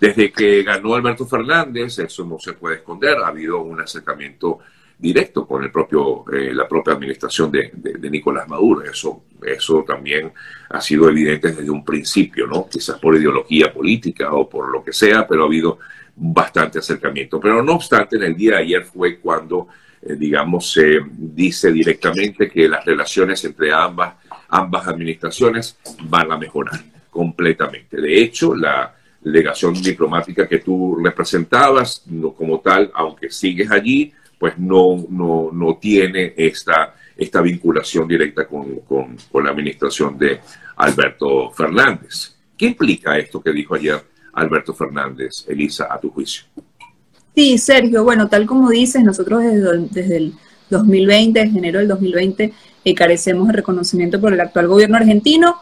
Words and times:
Desde 0.00 0.32
que 0.32 0.62
ganó 0.62 0.94
Alberto 0.94 1.26
Fernández, 1.26 1.98
eso 1.98 2.24
no 2.24 2.38
se 2.38 2.54
puede 2.54 2.76
esconder, 2.76 3.18
ha 3.18 3.28
habido 3.28 3.62
un 3.62 3.80
acercamiento 3.80 4.60
directo 4.98 5.46
con 5.46 5.62
el 5.64 5.70
propio, 5.70 6.24
eh, 6.32 6.54
la 6.54 6.68
propia 6.68 6.94
administración 6.94 7.50
de, 7.50 7.70
Nicolás 8.10 8.48
Maduro. 8.48 8.82
Eso, 8.82 9.24
eso 9.44 9.84
también 9.86 10.32
ha 10.70 10.80
sido 10.80 11.08
evidente 11.08 11.52
desde 11.52 11.70
un 11.70 11.84
principio, 11.84 12.46
¿no? 12.46 12.68
Quizás 12.68 12.98
por 12.98 13.14
ideología 13.16 13.72
política 13.72 14.32
o 14.32 14.48
por 14.48 14.70
lo 14.70 14.84
que 14.84 14.92
sea, 14.92 15.26
pero 15.26 15.42
ha 15.42 15.46
habido 15.46 15.78
bastante 16.16 16.78
acercamiento. 16.78 17.40
Pero 17.40 17.62
no 17.62 17.74
obstante, 17.74 18.16
en 18.16 18.22
el 18.24 18.36
día 18.36 18.52
de 18.52 18.62
ayer 18.62 18.84
fue 18.84 19.18
cuando, 19.18 19.68
eh, 20.02 20.14
digamos, 20.16 20.72
se 20.72 21.00
dice 21.10 21.72
directamente 21.72 22.48
que 22.48 22.68
las 22.68 22.84
relaciones 22.84 23.44
entre 23.44 23.72
ambas, 23.72 24.14
ambas 24.48 24.86
administraciones 24.86 25.76
van 26.04 26.30
a 26.30 26.38
mejorar 26.38 26.80
completamente. 27.10 28.00
De 28.00 28.22
hecho, 28.22 28.54
la 28.54 28.94
delegación 29.24 29.74
diplomática 29.74 30.46
que 30.46 30.58
tú 30.58 30.96
representabas, 31.02 32.02
no, 32.06 32.32
como 32.32 32.60
tal, 32.60 32.90
aunque 32.94 33.30
sigues 33.30 33.70
allí, 33.70 34.12
pues 34.38 34.58
no, 34.58 35.06
no, 35.08 35.50
no 35.52 35.76
tiene 35.76 36.34
esta, 36.36 36.94
esta 37.16 37.40
vinculación 37.40 38.06
directa 38.06 38.46
con, 38.46 38.80
con, 38.80 39.44
la 39.44 39.50
administración 39.50 40.18
de 40.18 40.40
Alberto 40.76 41.50
Fernández. 41.50 42.34
¿Qué 42.56 42.66
implica 42.66 43.16
esto 43.16 43.42
que 43.42 43.52
dijo 43.52 43.74
ayer 43.74 44.02
Alberto 44.34 44.74
Fernández, 44.74 45.46
Elisa, 45.48 45.88
a 45.90 45.98
tu 45.98 46.10
juicio? 46.10 46.44
Sí, 47.34 47.58
Sergio, 47.58 48.04
bueno, 48.04 48.28
tal 48.28 48.46
como 48.46 48.70
dices, 48.70 49.02
nosotros 49.02 49.42
desde, 49.90 50.16
el 50.16 50.34
2020, 50.70 51.40
desde 51.40 51.58
enero 51.58 51.78
del 51.78 51.88
2020, 51.88 52.52
eh, 52.84 52.94
carecemos 52.94 53.48
de 53.48 53.54
reconocimiento 53.54 54.20
por 54.20 54.32
el 54.32 54.40
actual 54.40 54.68
gobierno 54.68 54.96
argentino, 54.96 55.56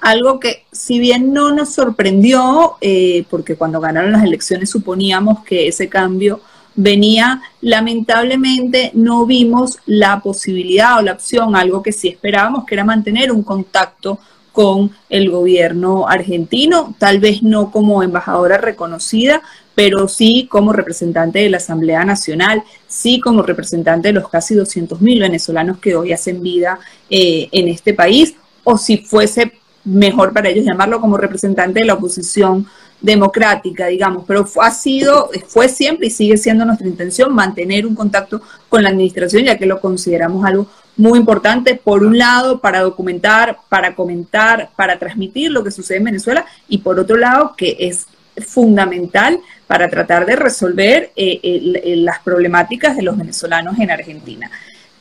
algo 0.00 0.38
que 0.40 0.64
si 0.72 0.98
bien 0.98 1.32
no 1.32 1.54
nos 1.54 1.74
sorprendió, 1.74 2.76
eh, 2.80 3.24
porque 3.30 3.56
cuando 3.56 3.80
ganaron 3.80 4.12
las 4.12 4.24
elecciones 4.24 4.70
suponíamos 4.70 5.44
que 5.44 5.68
ese 5.68 5.88
cambio 5.88 6.40
venía, 6.74 7.42
lamentablemente 7.60 8.92
no 8.94 9.26
vimos 9.26 9.78
la 9.86 10.20
posibilidad 10.20 10.98
o 10.98 11.02
la 11.02 11.12
opción, 11.12 11.56
algo 11.56 11.82
que 11.82 11.92
sí 11.92 12.08
esperábamos, 12.08 12.64
que 12.64 12.76
era 12.76 12.84
mantener 12.84 13.32
un 13.32 13.42
contacto 13.42 14.20
con 14.52 14.90
el 15.08 15.30
gobierno 15.30 16.08
argentino, 16.08 16.94
tal 16.98 17.20
vez 17.20 17.42
no 17.42 17.70
como 17.70 18.02
embajadora 18.02 18.58
reconocida, 18.58 19.42
pero 19.74 20.08
sí 20.08 20.48
como 20.50 20.72
representante 20.72 21.38
de 21.38 21.50
la 21.50 21.58
Asamblea 21.58 22.04
Nacional, 22.04 22.64
sí 22.88 23.20
como 23.20 23.42
representante 23.42 24.08
de 24.08 24.14
los 24.14 24.28
casi 24.28 24.54
200.000 24.54 25.20
venezolanos 25.20 25.78
que 25.78 25.94
hoy 25.94 26.12
hacen 26.12 26.42
vida 26.42 26.80
eh, 27.08 27.48
en 27.52 27.68
este 27.68 27.94
país, 27.94 28.34
o 28.64 28.76
si 28.76 28.98
fuese 28.98 29.52
mejor 29.88 30.32
para 30.32 30.48
ellos 30.48 30.64
llamarlo 30.64 31.00
como 31.00 31.16
representante 31.16 31.80
de 31.80 31.86
la 31.86 31.94
oposición 31.94 32.66
democrática, 33.00 33.86
digamos, 33.86 34.24
pero 34.26 34.46
ha 34.60 34.70
sido, 34.70 35.30
fue 35.46 35.68
siempre 35.68 36.08
y 36.08 36.10
sigue 36.10 36.36
siendo 36.36 36.64
nuestra 36.64 36.88
intención 36.88 37.32
mantener 37.32 37.86
un 37.86 37.94
contacto 37.94 38.42
con 38.68 38.82
la 38.82 38.88
administración, 38.88 39.44
ya 39.44 39.56
que 39.56 39.66
lo 39.66 39.80
consideramos 39.80 40.44
algo 40.44 40.66
muy 40.96 41.18
importante, 41.18 41.76
por 41.76 42.02
un 42.02 42.18
lado, 42.18 42.60
para 42.60 42.80
documentar, 42.80 43.60
para 43.68 43.94
comentar, 43.94 44.70
para 44.74 44.98
transmitir 44.98 45.52
lo 45.52 45.62
que 45.62 45.70
sucede 45.70 45.98
en 45.98 46.04
Venezuela, 46.04 46.44
y 46.68 46.78
por 46.78 46.98
otro 46.98 47.16
lado, 47.16 47.54
que 47.56 47.76
es 47.78 48.06
fundamental 48.44 49.40
para 49.68 49.88
tratar 49.88 50.26
de 50.26 50.36
resolver 50.36 51.12
eh, 51.14 51.94
las 51.98 52.18
problemáticas 52.20 52.96
de 52.96 53.02
los 53.02 53.16
venezolanos 53.16 53.78
en 53.78 53.90
Argentina. 53.90 54.50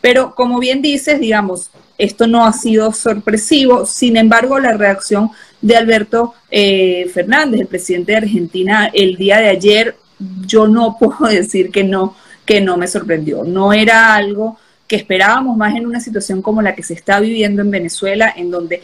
Pero 0.02 0.36
como 0.36 0.60
bien 0.60 0.82
dices, 0.82 1.20
digamos, 1.20 1.70
esto 1.98 2.28
no 2.28 2.46
ha 2.46 2.54
sido 2.54 2.92
sorpresivo, 2.92 3.86
sin 3.86 4.18
embargo, 4.18 4.60
la 4.60 4.74
reacción 4.74 5.32
de 5.62 5.76
Alberto 5.76 6.36
eh, 6.52 7.10
Fernández, 7.14 7.62
el 7.62 7.68
presidente 7.68 8.12
de 8.12 8.20
Argentina, 8.20 8.90
el 8.94 9.16
día 9.16 9.38
de 9.38 9.50
ayer, 9.50 9.96
yo 10.46 10.68
no 10.68 10.98
puedo 11.00 11.26
decir 11.28 11.72
que 11.72 11.84
no, 11.84 12.16
que 12.46 12.62
no 12.62 12.78
me 12.78 12.88
sorprendió. 12.88 13.44
No 13.44 13.74
era 13.74 14.14
algo 14.14 14.58
que 14.88 14.96
esperábamos 14.96 15.58
más 15.58 15.76
en 15.76 15.86
una 15.86 16.00
situación 16.00 16.42
como 16.42 16.62
la 16.62 16.74
que 16.74 16.84
se 16.84 16.94
está 16.94 17.20
viviendo 17.20 17.62
en 17.62 17.72
Venezuela, 17.72 18.34
en 18.36 18.52
donde 18.52 18.84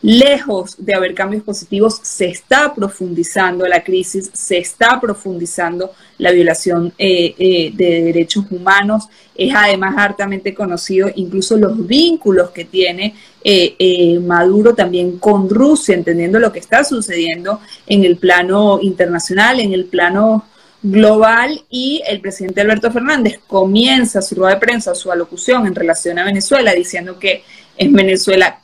lejos 0.00 0.76
de 0.78 0.94
haber 0.94 1.14
cambios 1.14 1.42
positivos, 1.42 2.00
se 2.02 2.26
está 2.26 2.72
profundizando 2.74 3.66
la 3.66 3.82
crisis, 3.82 4.30
se 4.32 4.58
está 4.58 5.00
profundizando 5.00 5.92
la 6.18 6.30
violación 6.30 6.92
eh, 6.98 7.34
eh, 7.38 7.72
de 7.74 8.02
derechos 8.02 8.44
humanos. 8.50 9.08
Es 9.34 9.52
además 9.54 9.94
hartamente 9.96 10.54
conocido 10.54 11.10
incluso 11.16 11.56
los 11.56 11.86
vínculos 11.86 12.50
que 12.50 12.64
tiene 12.64 13.14
eh, 13.42 14.20
Maduro 14.24 14.74
también 14.74 15.18
con 15.18 15.48
Rusia, 15.48 15.94
entendiendo 15.94 16.38
lo 16.38 16.52
que 16.52 16.58
está 16.60 16.84
sucediendo 16.84 17.60
en 17.86 18.04
el 18.04 18.16
plano 18.16 18.78
internacional, 18.80 19.58
en 19.60 19.72
el 19.72 19.86
plano 19.86 20.44
global 20.80 21.60
y 21.70 22.02
el 22.06 22.20
presidente 22.20 22.60
Alberto 22.60 22.92
Fernández 22.92 23.40
comienza 23.48 24.22
su 24.22 24.36
rueda 24.36 24.54
de 24.54 24.60
prensa, 24.60 24.94
su 24.94 25.10
alocución 25.10 25.66
en 25.66 25.74
relación 25.74 26.20
a 26.20 26.24
Venezuela, 26.24 26.72
diciendo 26.72 27.18
que 27.18 27.42
en 27.76 27.92
Venezuela 27.92 28.60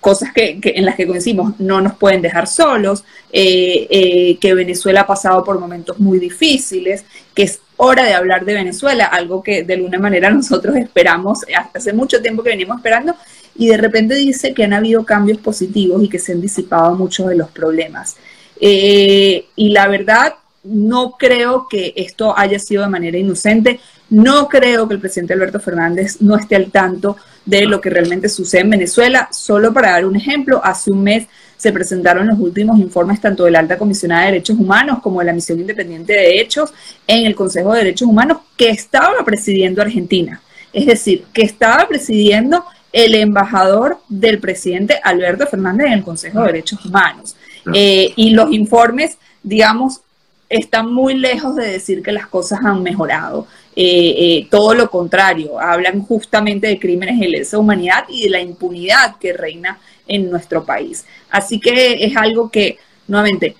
cosas 0.00 0.32
que, 0.32 0.60
en 0.62 0.84
las 0.84 0.94
que 0.94 1.06
coincidimos 1.06 1.58
no 1.58 1.80
nos 1.80 1.94
pueden 1.94 2.22
dejar 2.22 2.46
solos, 2.46 3.04
eh, 3.32 3.86
eh, 3.90 4.38
que 4.40 4.54
Venezuela 4.54 5.02
ha 5.02 5.06
pasado 5.06 5.42
por 5.44 5.58
momentos 5.58 5.98
muy 5.98 6.18
difíciles, 6.18 7.04
que 7.34 7.42
es 7.42 7.60
hora 7.76 8.04
de 8.04 8.14
hablar 8.14 8.44
de 8.44 8.54
Venezuela, 8.54 9.06
algo 9.06 9.42
que 9.42 9.64
de 9.64 9.74
alguna 9.74 9.98
manera 9.98 10.30
nosotros 10.40 10.76
esperamos, 10.76 11.40
hace 11.74 11.92
mucho 11.92 12.22
tiempo 12.22 12.42
que 12.42 12.50
venimos 12.50 12.76
esperando, 12.76 13.14
y 13.58 13.68
de 13.68 13.76
repente 13.76 14.14
dice 14.14 14.54
que 14.54 14.64
han 14.64 14.74
habido 14.74 15.04
cambios 15.04 15.38
positivos 15.38 16.02
y 16.02 16.08
que 16.08 16.18
se 16.18 16.32
han 16.32 16.40
disipado 16.40 16.94
muchos 16.94 17.28
de 17.28 17.36
los 17.36 17.50
problemas. 17.50 18.16
Eh, 18.60 19.46
y 19.56 19.70
la 19.70 19.88
verdad, 19.88 20.34
no 20.66 21.12
creo 21.12 21.66
que 21.68 21.92
esto 21.96 22.36
haya 22.36 22.58
sido 22.58 22.82
de 22.82 22.88
manera 22.88 23.18
inocente. 23.18 23.80
No 24.10 24.48
creo 24.48 24.86
que 24.86 24.94
el 24.94 25.00
presidente 25.00 25.32
Alberto 25.32 25.60
Fernández 25.60 26.20
no 26.20 26.36
esté 26.36 26.56
al 26.56 26.70
tanto 26.70 27.16
de 27.44 27.66
lo 27.66 27.80
que 27.80 27.90
realmente 27.90 28.28
sucede 28.28 28.62
en 28.62 28.70
Venezuela. 28.70 29.28
Solo 29.32 29.72
para 29.72 29.92
dar 29.92 30.06
un 30.06 30.16
ejemplo, 30.16 30.60
hace 30.62 30.90
un 30.90 31.02
mes 31.02 31.26
se 31.56 31.72
presentaron 31.72 32.26
los 32.26 32.38
últimos 32.38 32.78
informes 32.78 33.20
tanto 33.20 33.44
de 33.44 33.50
la 33.50 33.60
Alta 33.60 33.78
Comisionada 33.78 34.22
de 34.22 34.32
Derechos 34.32 34.58
Humanos 34.58 34.98
como 35.02 35.20
de 35.20 35.26
la 35.26 35.32
Misión 35.32 35.58
Independiente 35.58 36.12
de 36.12 36.40
Hechos 36.40 36.72
en 37.06 37.26
el 37.26 37.34
Consejo 37.34 37.72
de 37.72 37.78
Derechos 37.78 38.08
Humanos 38.08 38.38
que 38.56 38.68
estaba 38.68 39.24
presidiendo 39.24 39.82
Argentina. 39.82 40.40
Es 40.72 40.86
decir, 40.86 41.24
que 41.32 41.42
estaba 41.42 41.88
presidiendo 41.88 42.64
el 42.92 43.14
embajador 43.14 43.98
del 44.08 44.38
presidente 44.38 45.00
Alberto 45.02 45.46
Fernández 45.46 45.86
en 45.86 45.92
el 45.94 46.02
Consejo 46.02 46.40
de 46.40 46.46
Derechos 46.46 46.84
Humanos. 46.84 47.36
Eh, 47.74 48.12
y 48.16 48.30
los 48.30 48.52
informes, 48.52 49.18
digamos, 49.42 50.02
están 50.48 50.92
muy 50.92 51.14
lejos 51.14 51.56
de 51.56 51.66
decir 51.66 52.02
que 52.02 52.12
las 52.12 52.26
cosas 52.26 52.60
han 52.64 52.82
mejorado. 52.82 53.46
Eh, 53.74 54.14
eh, 54.16 54.48
todo 54.50 54.74
lo 54.74 54.90
contrario, 54.90 55.60
hablan 55.60 56.02
justamente 56.02 56.66
de 56.66 56.78
crímenes 56.78 57.18
de 57.18 57.28
lesa 57.28 57.58
humanidad 57.58 58.04
y 58.08 58.24
de 58.24 58.30
la 58.30 58.40
impunidad 58.40 59.16
que 59.16 59.32
reina 59.32 59.78
en 60.06 60.30
nuestro 60.30 60.64
país. 60.64 61.04
Así 61.30 61.60
que 61.60 62.04
es 62.04 62.16
algo 62.16 62.50
que, 62.50 62.78
nuevamente, 63.08 63.56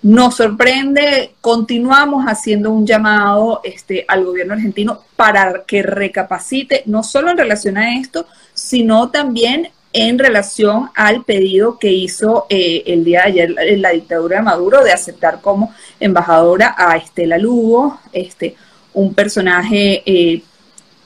nos 0.00 0.36
sorprende, 0.36 1.32
continuamos 1.40 2.24
haciendo 2.24 2.70
un 2.70 2.86
llamado 2.86 3.60
este, 3.64 4.04
al 4.06 4.24
gobierno 4.24 4.54
argentino 4.54 5.02
para 5.16 5.64
que 5.64 5.82
recapacite, 5.82 6.84
no 6.86 7.02
solo 7.02 7.30
en 7.30 7.38
relación 7.38 7.76
a 7.76 7.98
esto, 7.98 8.26
sino 8.54 9.10
también 9.10 9.70
en 9.92 10.18
relación 10.18 10.90
al 10.94 11.24
pedido 11.24 11.78
que 11.78 11.92
hizo 11.92 12.46
eh, 12.50 12.82
el 12.86 13.04
día 13.04 13.22
de 13.22 13.26
ayer 13.26 13.78
la 13.78 13.90
dictadura 13.90 14.38
de 14.38 14.42
Maduro 14.42 14.84
de 14.84 14.92
aceptar 14.92 15.40
como 15.40 15.72
embajadora 15.98 16.74
a 16.76 16.96
Estela 16.96 17.38
Lugo, 17.38 17.98
este, 18.12 18.54
un 18.92 19.14
personaje 19.14 20.02
eh, 20.04 20.42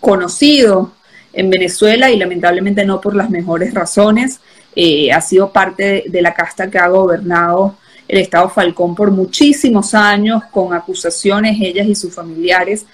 conocido 0.00 0.92
en 1.32 1.48
Venezuela 1.48 2.10
y 2.10 2.19
lamentablemente 2.19 2.84
no 2.84 3.00
por 3.00 3.15
las 3.15 3.31
mejores 3.31 3.72
razones. 3.72 4.41
Eh, 4.75 5.12
ha 5.12 5.21
sido 5.21 5.53
parte 5.53 6.04
de, 6.09 6.22
la 6.22 6.34
casta 6.34 6.71
que 6.71 6.78
ha 6.78 6.88
gobernado 6.88 7.76
el 8.09 8.19
Estado 8.19 8.48
Falcón 8.48 8.94
por 8.94 9.10
muchísimos 9.10 9.94
años, 9.94 10.42
con 10.51 10.74
acusaciones, 10.74 11.56
ellas 11.60 11.86
y 11.86 11.95
sus 11.95 12.12
familiares, 12.12 12.84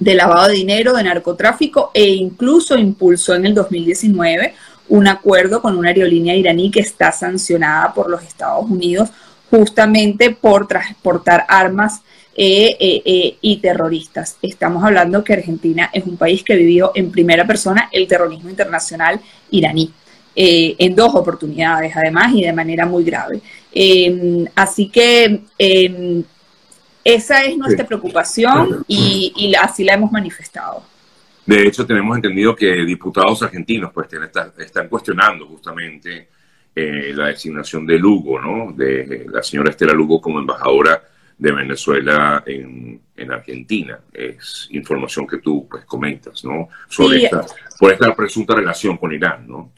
de 0.00 0.14
lavado 0.14 0.48
de 0.48 0.54
dinero, 0.54 0.94
de 0.94 1.04
narcotráfico 1.04 1.92
e 1.94 2.08
incluso 2.08 2.76
impulsó 2.76 3.34
en 3.34 3.46
el 3.46 3.54
2019 3.54 4.54
un 4.88 5.06
acuerdo 5.06 5.62
con 5.62 5.78
una 5.78 5.90
aerolínea 5.90 6.34
iraní 6.34 6.70
que 6.70 6.80
está 6.80 7.12
sancionada 7.12 7.94
por 7.94 8.10
los 8.10 8.22
Estados 8.24 8.68
Unidos 8.68 9.10
justamente 9.50 10.30
por 10.30 10.66
transportar 10.66 11.44
armas 11.48 12.00
eh, 12.36 12.76
eh, 12.80 13.02
eh, 13.04 13.36
y 13.40 13.56
terroristas. 13.58 14.36
Estamos 14.40 14.82
hablando 14.82 15.22
que 15.22 15.34
Argentina 15.34 15.90
es 15.92 16.04
un 16.06 16.16
país 16.16 16.42
que 16.42 16.56
vivió 16.56 16.92
en 16.94 17.10
primera 17.10 17.46
persona 17.46 17.88
el 17.92 18.06
terrorismo 18.06 18.48
internacional 18.48 19.20
iraní. 19.50 19.92
en 20.34 20.94
dos 20.94 21.14
oportunidades 21.14 21.92
además 21.94 22.32
y 22.34 22.42
de 22.42 22.52
manera 22.52 22.86
muy 22.86 23.04
grave. 23.04 23.40
Así 24.54 24.88
que 24.88 25.42
esa 27.04 27.44
es 27.44 27.56
nuestra 27.56 27.86
preocupación 27.86 28.84
y, 28.86 29.54
así 29.60 29.84
la 29.84 29.94
hemos 29.94 30.10
manifestado. 30.12 30.82
De 31.46 31.66
hecho, 31.66 31.86
tenemos 31.86 32.16
entendido 32.16 32.54
que 32.54 32.72
diputados 32.84 33.42
argentinos 33.42 33.92
pues 33.92 34.08
están 34.58 34.88
cuestionando 34.88 35.46
justamente 35.46 36.28
eh, 36.74 37.12
la 37.14 37.26
designación 37.26 37.86
de 37.86 37.98
Lugo, 37.98 38.40
¿no? 38.40 38.72
De 38.72 39.26
la 39.28 39.42
señora 39.42 39.70
Estela 39.70 39.92
Lugo 39.92 40.20
como 40.20 40.38
embajadora 40.38 41.02
de 41.36 41.52
Venezuela 41.52 42.42
en, 42.46 43.00
Argentina. 43.30 43.98
Es 44.12 44.68
información 44.70 45.26
que 45.26 45.38
tú 45.38 45.66
pues, 45.68 45.84
comentas, 45.84 46.44
¿no? 46.44 46.68
Sobre 46.88 47.24
esta, 47.24 47.44
por 47.78 47.92
esta 47.92 48.14
presunta 48.14 48.54
relación 48.54 48.96
con 48.96 49.12
Irán, 49.12 49.46
¿no? 49.46 49.72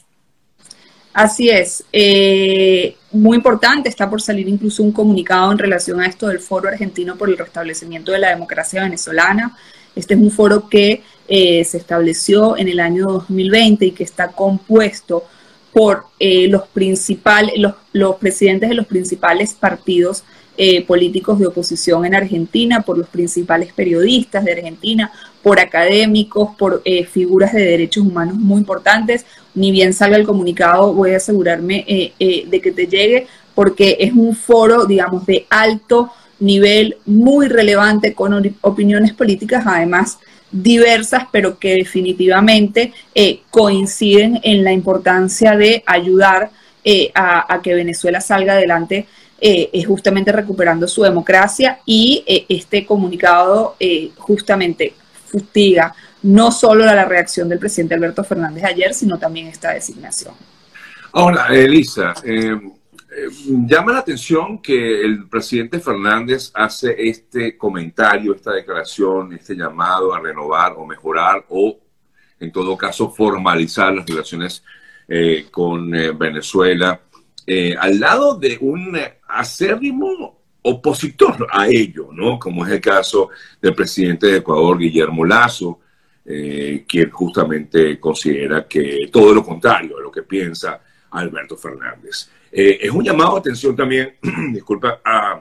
Así 1.12 1.48
es. 1.48 1.84
Eh, 1.92 2.96
muy 3.12 3.37
importante, 3.37 3.88
está 3.88 4.09
por 4.09 4.20
salir 4.20 4.49
incluso 4.49 4.82
un 4.82 4.93
comunicado 4.93 5.53
en 5.53 5.59
relación 5.59 6.00
a 6.00 6.06
esto 6.06 6.29
del 6.29 6.41
Foro 6.41 6.69
Argentino 6.69 7.17
por 7.17 7.29
el 7.29 7.38
Restablecimiento 7.38 8.12
de 8.12 8.19
la 8.19 8.31
Democracia 8.31 8.82
Venezolana. 8.82 9.56
Este 9.94 10.14
es 10.14 10.20
un 10.20 10.31
foro 10.31 10.69
que 10.69 11.03
eh, 11.29 11.64
se 11.64 11.79
estableció 11.79 12.56
en 12.56 12.69
el 12.69 12.81
año 12.81 13.06
2020 13.06 13.87
y 13.87 13.91
que 13.93 14.05
está 14.05 14.29
compuesto 14.29 15.25
por 15.73 16.05
eh, 16.19 16.49
los, 16.49 16.67
principales, 16.69 17.55
los, 17.56 17.75
los, 17.93 18.17
presidentes 18.17 18.69
de 18.69 18.75
los 18.75 18.87
principales 18.87 19.55
partidos 19.55 20.25
políticos 20.87 21.38
de 21.38 21.47
oposición 21.47 22.05
en 22.05 22.14
Argentina, 22.14 22.82
por 22.82 22.97
los 22.97 23.09
principales 23.09 23.73
periodistas 23.73 24.44
de 24.44 24.53
Argentina, 24.53 25.11
por 25.42 25.58
académicos, 25.58 26.50
por 26.56 26.82
figuras 27.10 27.52
de 27.52 27.64
derechos 27.64 28.04
humanos 28.06 28.36
muy 28.36 28.58
importantes, 28.58 29.26
ni 29.54 29.70
bien 29.70 29.92
salga 29.92 30.16
el 30.16 30.26
comunicado, 30.26 30.94
voy 30.94 31.12
a 31.12 31.18
asegurarme 31.18 31.84
eh, 31.86 32.12
eh, 32.18 32.46
de 32.46 32.60
que 32.60 32.72
te 32.72 32.86
llegue, 32.86 33.26
porque 33.54 33.96
es 34.00 34.12
un 34.12 34.34
foro, 34.34 34.86
digamos, 34.86 35.26
de 35.26 35.46
alto 35.50 36.10
nivel, 36.40 36.96
muy 37.06 37.48
relevante, 37.48 38.14
con 38.14 38.54
opiniones 38.62 39.12
políticas, 39.12 39.64
además 39.66 40.18
diversas, 40.50 41.24
pero 41.30 41.58
que 41.58 41.74
definitivamente 41.76 42.92
eh, 43.14 43.40
coinciden 43.50 44.40
en 44.42 44.64
la 44.64 44.72
importancia 44.72 45.56
de 45.56 45.82
ayudar 45.86 46.50
a, 47.14 47.60
que 47.62 47.74
Venezuela 47.74 48.20
salga 48.20 48.54
adelante 48.54 49.06
justamente 49.86 50.32
recuperando 50.32 50.88
su 50.88 51.02
democracia 51.02 51.78
y 51.86 52.24
este 52.48 52.84
comunicado 52.84 53.76
justamente 54.18 54.92
fustiga 55.32 55.94
no 56.23 56.52
solo 56.52 56.84
la 56.84 57.05
reacción 57.05 57.49
del 57.49 57.58
presidente 57.58 57.94
Alberto 57.94 58.23
Fernández 58.23 58.64
ayer, 58.64 58.94
sino 58.94 59.19
también 59.19 59.49
esta 59.49 59.73
designación. 59.73 60.34
Ahora, 61.12 61.49
Elisa, 61.49 62.14
eh, 62.25 62.52
eh, 62.55 63.29
llama 63.67 63.93
la 63.93 63.99
atención 63.99 64.62
que 64.62 65.00
el 65.00 65.29
presidente 65.29 65.81
Fernández 65.81 66.50
hace 66.55 66.94
este 67.08 67.56
comentario, 67.56 68.34
esta 68.34 68.52
declaración, 68.52 69.32
este 69.32 69.55
llamado 69.55 70.14
a 70.14 70.20
renovar 70.20 70.75
o 70.76 70.87
mejorar 70.87 71.44
o, 71.49 71.76
en 72.38 72.52
todo 72.52 72.76
caso, 72.76 73.11
formalizar 73.11 73.93
las 73.93 74.06
relaciones 74.06 74.62
eh, 75.08 75.49
con 75.50 75.90
Venezuela, 75.90 77.00
al 77.78 78.00
lado 78.00 78.37
de 78.37 78.56
un 78.61 78.96
acérrimo 79.28 80.41
opositor 80.62 81.47
a 81.50 81.69
ello, 81.69 82.09
¿no? 82.12 82.38
Como 82.38 82.64
es 82.64 82.73
el 82.73 82.81
caso 82.81 83.31
del 83.61 83.75
presidente 83.75 84.29
de 84.29 84.37
Ecuador, 84.38 84.79
Guillermo 84.79 85.25
Lazo, 85.25 85.81
eh, 86.25 86.85
quien 86.87 87.11
justamente 87.11 87.99
considera 87.99 88.67
que 88.69 89.09
todo 89.12 89.35
lo 89.35 89.44
contrario 89.44 89.99
a 89.99 90.00
lo 90.00 90.11
que 90.11 90.23
piensa 90.23 90.81
Alberto 91.11 91.56
Fernández. 91.56 92.31
Eh, 92.50 92.79
es 92.81 92.91
un 92.91 93.05
llamado 93.05 93.35
de 93.35 93.41
atención 93.41 93.75
también, 93.75 94.14
disculpa, 94.53 95.00
a, 95.05 95.41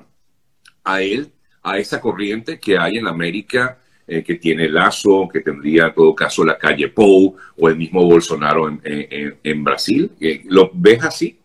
a, 0.83 1.01
él, 1.01 1.31
a 1.61 1.77
esa 1.77 2.01
corriente 2.01 2.59
que 2.59 2.77
hay 2.77 2.97
en 2.97 3.07
América 3.07 3.77
eh, 4.07 4.23
que 4.23 4.35
tiene 4.35 4.67
Lazo, 4.67 5.29
que 5.31 5.41
tendría 5.41 5.87
en 5.87 5.93
todo 5.93 6.15
caso 6.15 6.43
la 6.43 6.57
calle 6.57 6.87
Pou 6.89 7.37
o 7.57 7.69
el 7.69 7.77
mismo 7.77 8.03
Bolsonaro 8.03 8.67
en, 8.67 9.37
en 9.43 9.63
Brasil. 9.63 10.11
¿Lo 10.45 10.71
ves 10.73 11.03
así? 11.03 11.40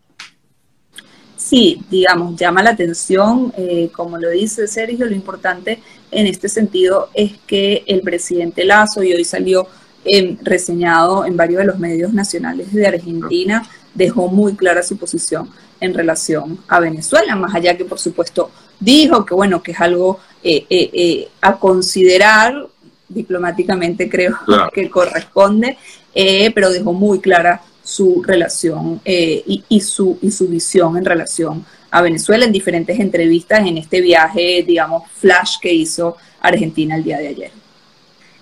Sí, 1.47 1.81
digamos, 1.89 2.35
llama 2.35 2.61
la 2.61 2.71
atención, 2.71 3.53
como 3.95 4.17
lo 4.17 4.29
dice 4.29 4.67
Sergio, 4.67 5.05
lo 5.05 5.15
importante 5.15 5.79
en 6.11 6.27
este 6.27 6.49
sentido 6.49 7.09
es 7.13 7.37
que 7.47 7.83
el 7.87 8.01
presidente 8.01 8.65
Lazo, 8.65 9.01
y 9.01 9.13
hoy 9.13 9.23
salió 9.23 9.67
em, 10.03 10.37
reseñado 10.41 11.25
en 11.25 11.37
varios 11.37 11.59
de 11.59 11.65
los 11.67 11.79
medios 11.79 12.13
nacionales 12.13 12.73
de 12.73 12.87
Argentina, 12.87 13.63
dejó 13.93 14.27
muy 14.27 14.55
clara 14.55 14.83
su 14.83 14.97
posición 14.97 15.49
en 15.79 15.93
relación 15.93 16.59
a 16.67 16.79
Venezuela, 16.79 17.35
más 17.35 17.53
allá 17.55 17.77
que 17.77 17.85
por 17.85 17.99
supuesto 17.99 18.51
dijo 18.79 19.25
que 19.25 19.33
bueno, 19.33 19.61
que 19.61 19.71
es 19.71 19.79
algo 19.79 20.19
eh, 20.43 20.65
eh, 20.69 20.89
eh, 20.93 21.29
a 21.41 21.57
considerar 21.57 22.67
diplomáticamente 23.09 24.09
creo 24.09 24.37
que 24.73 24.89
corresponde, 24.89 25.77
pero 26.13 26.69
dejó 26.69 26.93
muy 26.93 27.19
clara 27.19 27.61
su 27.87 28.21
relación 28.21 28.99
y, 29.05 29.63
y, 29.69 29.79
su, 29.79 30.19
y 30.21 30.29
su 30.29 30.47
visión 30.49 30.97
en 30.97 31.05
relación 31.05 31.65
a 31.89 32.01
Venezuela 32.01 32.45
en 32.45 32.51
diferentes 32.51 32.99
entrevistas 32.99 33.65
en 33.65 33.77
este 33.77 34.01
viaje, 34.01 34.63
digamos, 34.67 35.09
flash 35.11 35.55
que 35.61 35.73
hizo 35.73 36.17
Argentina 36.41 36.95
el 36.95 37.03
día 37.03 37.17
de 37.19 37.27
ayer. 37.29 37.51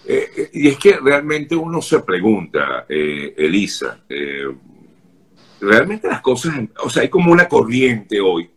Eh, 0.07 0.29
eh, 0.37 0.49
y 0.53 0.67
es 0.67 0.77
que 0.77 0.97
realmente 0.97 1.55
uno 1.55 1.81
se 1.81 1.99
pregunta, 2.01 2.85
eh, 2.87 3.33
Elisa, 3.37 3.99
realmente 5.59 6.07
las 6.07 6.21
cosas, 6.21 6.53
o 6.83 6.89
sea, 6.89 7.03
hay 7.03 7.09
como 7.09 7.31
una 7.31 7.47
corriente 7.47 8.19
hoy, 8.19 8.49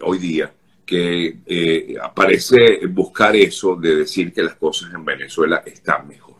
hoy 0.00 0.18
día, 0.18 0.52
que 0.84 1.96
aparece 2.02 2.86
buscar 2.88 3.34
eso 3.36 3.76
de 3.76 3.96
decir 3.96 4.32
que 4.32 4.42
las 4.42 4.56
cosas 4.56 4.92
en 4.92 5.04
Venezuela 5.04 5.62
están 5.64 6.08
mejor. 6.08 6.36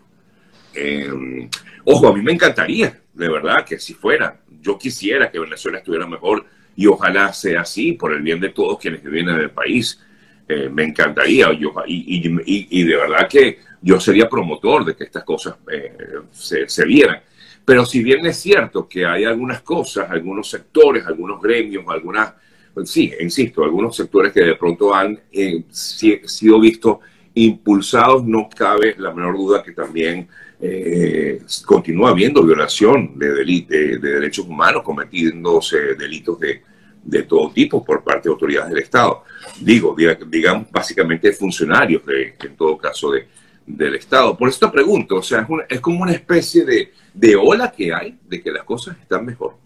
ojo, 1.84 2.08
a 2.08 2.14
mí 2.14 2.22
me 2.22 2.32
encantaría, 2.32 3.01
de 3.14 3.28
verdad, 3.28 3.64
que 3.64 3.76
así 3.76 3.94
fuera. 3.94 4.40
Yo 4.60 4.78
quisiera 4.78 5.30
que 5.30 5.38
Venezuela 5.38 5.78
estuviera 5.78 6.06
mejor 6.06 6.46
y 6.76 6.86
ojalá 6.86 7.32
sea 7.32 7.62
así 7.62 7.92
por 7.92 8.12
el 8.12 8.22
bien 8.22 8.40
de 8.40 8.50
todos 8.50 8.78
quienes 8.78 9.02
viven 9.02 9.28
en 9.28 9.36
el 9.36 9.50
país. 9.50 10.00
Eh, 10.48 10.68
me 10.68 10.84
encantaría 10.84 11.48
y, 11.86 12.84
de 12.84 12.96
verdad 12.96 13.28
que 13.28 13.58
yo 13.80 14.00
sería 14.00 14.28
promotor 14.28 14.84
de 14.84 14.96
que 14.96 15.04
estas 15.04 15.24
cosas 15.24 15.56
eh, 15.70 15.96
se, 16.30 16.84
vieran. 16.84 17.20
Pero 17.64 17.84
si 17.84 18.02
bien 18.02 18.24
es 18.26 18.38
cierto 18.38 18.88
que 18.88 19.06
hay 19.06 19.24
algunas 19.24 19.62
cosas, 19.62 20.10
algunos 20.10 20.50
sectores, 20.50 21.06
algunos 21.06 21.40
gremios, 21.40 21.84
algunas, 21.88 22.32
sí, 22.84 23.12
insisto, 23.20 23.62
algunos 23.62 23.94
sectores 23.94 24.32
que 24.32 24.40
de 24.40 24.56
pronto 24.56 24.94
han 24.94 25.20
eh, 25.30 25.64
sido 25.70 26.60
vistos 26.60 26.98
impulsados, 27.34 28.24
no 28.24 28.48
cabe 28.48 28.94
la 28.98 29.12
menor 29.12 29.36
duda 29.36 29.62
que 29.62 29.72
también 29.72 30.28
continúa 31.66 32.10
habiendo 32.10 32.44
violación 32.44 33.18
de, 33.18 33.34
de, 33.34 33.66
de, 33.66 33.98
derechos 33.98 34.46
humanos, 34.46 34.82
cometiéndose 34.84 35.96
delitos 35.96 36.38
de, 36.38 36.62
de 37.02 37.22
todo 37.24 37.50
tipo 37.50 37.84
por 37.84 38.04
parte 38.04 38.28
de 38.28 38.32
autoridades 38.32 38.70
del 38.70 38.82
Estado. 38.82 39.24
Digo, 39.60 39.96
digamos, 40.28 40.70
básicamente 40.70 41.32
funcionarios, 41.32 42.04
de, 42.06 42.36
en 42.40 42.56
todo 42.56 42.78
caso, 42.78 43.10
de, 43.10 43.26
del 43.66 43.94
Estado. 43.96 44.36
Por 44.36 44.48
eso 44.48 44.66
te 44.66 44.72
pregunto, 44.72 45.16
o 45.16 45.22
sea, 45.22 45.46
es, 45.68 45.80
como 45.80 46.02
una 46.02 46.12
especie 46.12 46.64
de, 46.64 46.92
de 47.12 47.36
ola 47.36 47.72
que 47.72 47.92
hay 47.92 48.18
de 48.28 48.42
que 48.42 48.50
las 48.52 48.64
cosas 48.64 48.96
están 49.00 49.24
mejor. 49.24 49.56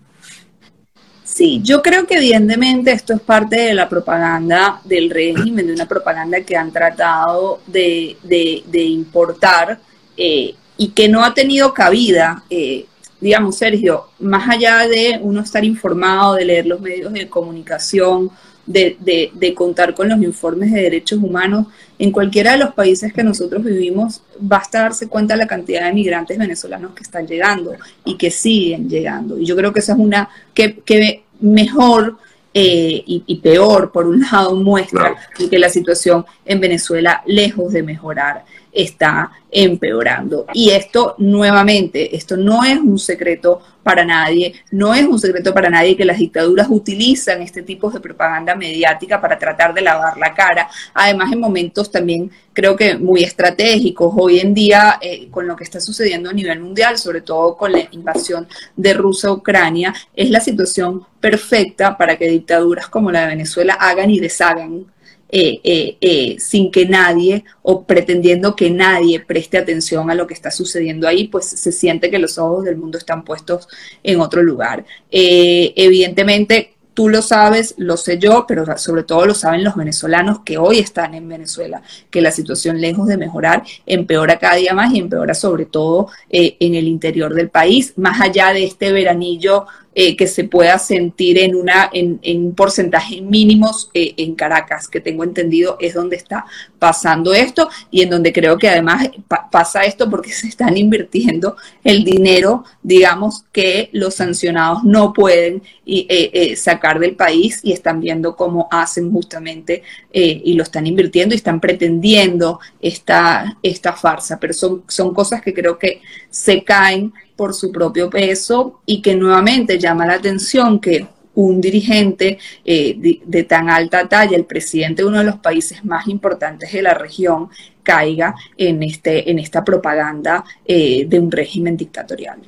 Sí, 1.37 1.61
yo 1.62 1.83
creo 1.83 2.07
que 2.07 2.14
evidentemente 2.16 2.93
esto 2.93 3.12
es 3.12 3.21
parte 3.21 3.57
de 3.57 3.75
la 3.75 3.90
propaganda 3.90 4.81
del 4.85 5.11
régimen, 5.11 5.66
de 5.66 5.75
una 5.75 5.87
propaganda 5.87 6.40
que 6.40 6.57
han 6.57 6.73
tratado 6.73 7.61
de, 7.66 8.16
de, 8.23 8.83
importar 8.83 9.78
eh, 10.16 10.55
y 10.78 10.88
que 10.93 11.11
no 11.11 11.23
ha 11.23 11.35
tenido 11.35 11.75
cabida 11.75 12.43
eh, 12.49 12.87
digamos, 13.21 13.57
Sergio, 13.57 14.07
más 14.19 14.49
allá 14.49 14.88
de 14.88 15.19
uno 15.21 15.43
estar 15.43 15.62
informado, 15.62 16.37
de 16.37 16.47
leer 16.47 16.66
los 16.66 16.81
medios 16.81 17.12
de 17.12 17.28
comunicación, 17.28 18.31
de, 18.66 19.31
de, 19.33 19.55
contar 19.55 19.95
con 19.95 20.09
los 20.09 20.21
informes 20.23 20.73
de 20.73 20.83
derechos 20.83 21.21
humanos, 21.23 21.66
en 21.99 22.11
cualquiera 22.11 22.52
de 22.52 22.59
los 22.59 22.75
países 22.75 23.12
que 23.12 23.23
nosotros 23.23 23.62
vivimos, 23.62 24.23
basta 24.40 24.83
darse 24.83 25.09
cuenta 25.09 25.35
de 25.35 25.38
la 25.38 25.47
cantidad 25.47 25.87
de 25.87 25.93
migrantes 25.93 26.37
venezolanos 26.37 26.93
que 26.93 27.05
están 27.05 27.26
llegando 27.26 27.75
y 28.05 28.16
que 28.16 28.31
siguen 28.31 28.88
llegando. 28.88 29.38
Y 29.38 29.47
yo 29.47 29.55
creo 29.57 29.73
que 29.73 29.81
esa 29.81 29.93
es 29.93 29.99
una 29.99 30.28
que, 30.52 30.81
que 30.81 31.23
mejor 31.47 32.19
eh, 32.59 33.03
y, 33.07 33.35
peor, 33.43 33.93
por 33.93 34.07
un 34.07 34.23
lado, 34.23 34.55
muestra 34.57 35.15
que 35.50 35.59
la 35.59 35.69
situación 35.69 36.25
en 36.47 36.59
Venezuela, 36.59 37.23
lejos 37.26 37.73
de 37.75 37.83
mejorar, 37.83 38.47
está 38.76 39.33
empeorando. 39.50 40.47
Y 40.52 40.71
esto, 40.71 41.14
nuevamente, 41.18 42.14
esto 42.14 42.37
no 42.37 42.62
es 42.62 42.78
un 42.78 42.99
secreto 42.99 43.62
para 43.83 44.04
nadie, 44.04 44.52
no 44.73 44.92
es 44.92 45.04
un 45.04 45.18
secreto 45.18 45.54
para 45.54 45.71
nadie 45.71 45.97
que 45.97 46.04
las 46.04 46.18
dictaduras 46.18 46.66
utilizan 46.68 47.40
este 47.40 47.62
tipo 47.62 47.90
de 47.90 48.00
propaganda 48.00 48.54
mediática 48.54 49.21
para 49.21 49.38
tratar 49.38 49.73
de 49.73 49.80
lavar 49.80 50.18
la 50.18 50.35
cara. 50.35 50.68
Además, 50.92 51.33
en 51.33 51.40
momentos 51.40 51.90
también 51.90 52.30
creo 52.52 52.76
que 52.76 52.99
muy 52.99 53.23
estratégicos, 53.23 54.12
hoy 54.16 54.40
en 54.40 54.52
día, 54.52 54.99
eh, 55.00 55.28
con 55.30 55.47
lo 55.47 55.56
que 55.56 55.64
está 55.64 55.80
sucediendo 55.80 56.28
a 56.28 56.35
nivel 56.35 56.61
mundial, 56.61 56.99
sobre 56.99 57.23
todo 57.23 57.56
con 57.56 57.73
la 57.73 57.88
invasión 57.92 58.47
de 58.76 58.92
Rusia 58.92 59.30
a 59.30 59.33
Ucrania, 59.33 59.95
es 60.14 60.28
la 60.28 60.40
situación 60.40 61.06
perfecta 61.21 61.97
para 61.97 62.16
que 62.16 62.28
dictaduras 62.28 62.88
como 62.88 63.11
la 63.11 63.23
de 63.23 63.28
Venezuela 63.28 63.75
hagan 63.75 64.11
y 64.11 64.18
deshagan 64.18 64.85
eh, 65.28 65.61
eh, 65.64 65.97
eh, 66.00 66.37
sin 66.38 66.71
que 66.71 66.87
nadie 66.87 67.45
o 67.62 67.85
pretendiendo 67.85 68.54
que 68.54 68.71
nadie 68.71 69.18
preste 69.18 69.59
atención 69.59 70.09
a 70.09 70.14
lo 70.14 70.25
que 70.26 70.35
está 70.35 70.52
sucediendo 70.52 71.09
ahí, 71.09 71.26
pues 71.26 71.47
se 71.47 71.73
siente 71.73 72.11
que 72.11 72.21
los 72.21 72.38
ojos 72.38 72.64
del 72.64 72.76
mundo 72.76 72.97
están 72.97 73.25
puestos 73.25 73.66
en 74.04 74.21
otro 74.21 74.42
lugar. 74.42 74.85
evidentemente, 75.11 76.75
tú 76.95 77.09
lo 77.09 77.23
sabes, 77.23 77.75
lo 77.76 77.97
sé 77.97 78.18
yo, 78.18 78.45
pero 78.47 78.64
sobre 78.78 79.02
todo 79.02 79.26
lo 79.26 79.35
saben 79.35 79.64
los 79.64 79.75
venezolanos 79.75 80.40
que 80.45 80.59
hoy 80.59 80.78
están 80.78 81.14
en 81.14 81.28
Venezuela, 81.28 81.83
que 82.09 82.21
la 82.21 82.30
situación 82.30 82.80
lejos 82.80 83.09
de 83.09 83.16
mejorar 83.16 83.64
empeora 83.85 84.38
cada 84.38 84.54
día 84.54 84.75
más 84.75 84.95
y 84.95 85.00
empeora 85.00 85.35
sobre 85.35 85.66
todo 85.66 86.09
en 86.30 86.75
el 86.75 86.87
interior 86.87 87.35
del 87.35 87.50
país, 87.50 87.95
más 87.97 88.21
allá 88.21 88.52
de 88.52 88.64
este 88.64 88.92
veranillo 88.92 89.66
eh, 89.99 90.15
que 90.15 90.26
se 90.26 90.45
pueda 90.45 90.79
sentir 90.79 91.38
en, 91.38 91.55
una, 91.55 91.88
en, 91.91 92.19
en 92.21 92.55
porcentajes 92.55 93.23
mínimos 93.23 93.88
eh, 93.95 94.12
en 94.19 94.35
Caracas, 94.35 94.88
que 94.88 95.00
tengo 95.00 95.25
entendido 95.25 95.79
es 95.81 95.95
donde 95.95 96.17
está 96.17 96.45
pasando 96.79 97.33
esto 97.33 97.71
y 97.91 98.03
en 98.03 98.11
donde 98.11 98.31
creo 98.31 98.59
que 98.59 98.69
además 98.69 99.09
pasa 99.50 99.85
esto 99.85 100.11
porque 100.11 100.33
se 100.35 100.49
están 100.49 100.76
invirtiendo 100.76 101.57
el 101.83 102.05
dinero, 102.05 102.65
digamos, 102.83 103.47
que 103.53 103.88
los 103.93 104.17
sancionados 104.17 104.85
no 104.85 105.15
pueden 105.15 105.62
eh, 105.87 106.55
sacar 106.57 106.99
del 106.99 107.17
país 107.17 107.61
y 107.62 107.73
están 107.73 107.99
viendo 107.99 108.37
cómo 108.37 108.69
hacen 108.71 109.11
justamente 109.11 109.83
y 110.12 110.53
lo 110.53 110.62
están 110.62 110.87
invirtiendo 110.87 111.35
y 111.35 111.38
están 111.38 111.59
pretendiendo 111.59 112.61
esta, 112.83 113.57
esta 113.62 113.95
farsa, 113.95 114.38
pero 114.38 114.53
son, 114.53 114.83
son 114.88 115.15
cosas 115.15 115.41
que 115.41 115.55
creo 115.55 115.79
que 115.79 116.03
se 116.29 116.62
caen 116.62 117.15
por 117.37 117.55
su 117.55 117.71
propio 117.71 118.11
peso 118.11 118.81
y 118.87 119.00
que 119.02 119.14
nuevamente 119.14 119.78
llama 119.78 120.07
la 120.07 120.14
atención 120.14 120.81
que 120.81 121.07
un 121.35 121.61
dirigente 121.61 122.38
eh, 122.64 123.21
de, 123.25 123.45
tan 123.45 123.69
alta 123.69 124.09
talla, 124.09 124.37
el 124.37 124.47
presidente 124.47 125.02
de 125.02 125.09
uno 125.09 125.19
de 125.19 125.25
los 125.25 125.37
países 125.37 125.85
más 125.85 126.09
importantes 126.09 126.73
de 126.73 126.83
la 126.83 126.95
región, 126.95 127.50
caiga 127.83 128.35
en, 128.57 128.83
este, 128.83 129.31
en 129.31 129.38
esta 129.38 129.62
propaganda 129.62 130.45
eh, 130.64 131.05
de 131.07 131.21
un 131.21 131.31
régimen 131.31 131.76
dictatorial. 131.76 132.40